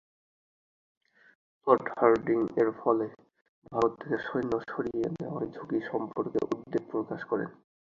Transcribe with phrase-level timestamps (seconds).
[1.67, 3.05] Lord Hardinge এর ফলে
[3.67, 7.49] "ভারত থেকে সৈন্য সরিয়ে নেওয়ার ঝুঁকি" সম্পর্কে উদ্বেগ প্রকাশ করেন।